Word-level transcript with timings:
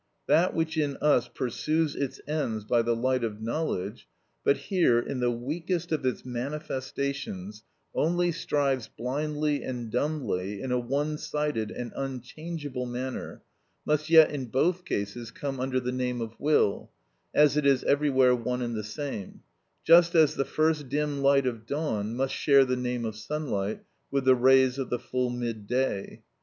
That 0.25 0.55
which 0.55 0.77
in 0.79 0.97
us 0.97 1.27
pursues 1.27 1.95
its 1.95 2.19
ends 2.27 2.65
by 2.65 2.81
the 2.81 2.95
light 2.95 3.23
of 3.23 3.39
knowledge; 3.39 4.07
but 4.43 4.57
here, 4.57 4.97
in 4.97 5.19
the 5.19 5.29
weakest 5.29 5.91
of 5.91 6.03
its 6.07 6.25
manifestations, 6.25 7.61
only 7.93 8.31
strives 8.31 8.87
blindly 8.87 9.61
and 9.61 9.91
dumbly 9.91 10.59
in 10.59 10.71
a 10.71 10.79
one 10.79 11.19
sided 11.19 11.69
and 11.69 11.93
unchangeable 11.95 12.87
manner, 12.87 13.43
must 13.85 14.09
yet 14.09 14.31
in 14.31 14.45
both 14.47 14.85
cases 14.85 15.29
come 15.29 15.59
under 15.59 15.79
the 15.79 15.91
name 15.91 16.19
of 16.19 16.33
will, 16.39 16.89
as 17.35 17.55
it 17.55 17.67
is 17.67 17.83
everywhere 17.83 18.35
one 18.35 18.63
and 18.63 18.73
the 18.75 18.83
same—just 18.83 20.15
as 20.15 20.33
the 20.33 20.43
first 20.45 20.89
dim 20.89 21.21
light 21.21 21.45
of 21.45 21.67
dawn 21.67 22.15
must 22.15 22.33
share 22.33 22.65
the 22.65 22.75
name 22.75 23.05
of 23.05 23.15
sunlight 23.15 23.83
with 24.09 24.25
the 24.25 24.33
rays 24.33 24.79
of 24.79 24.89
the 24.89 24.97
full 24.97 25.29
mid 25.29 25.67
day. 25.67 26.23